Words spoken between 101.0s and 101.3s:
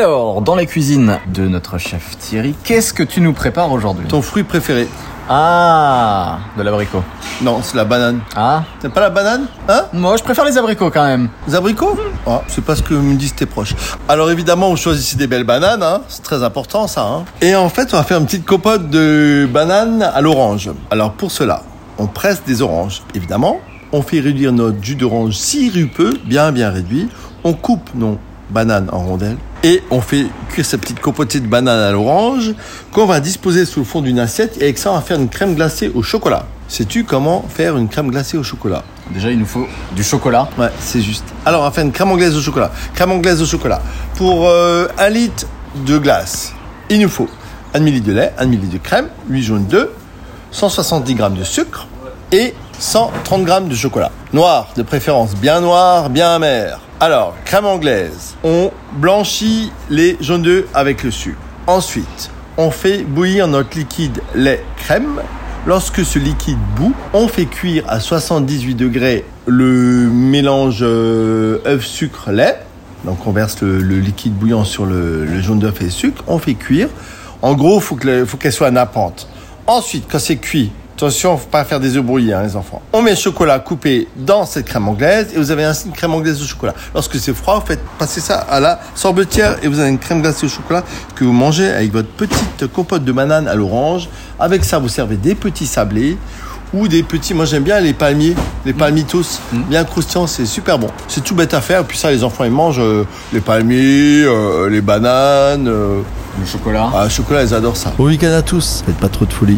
C'est